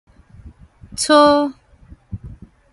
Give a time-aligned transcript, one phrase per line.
[0.97, 1.53] 臊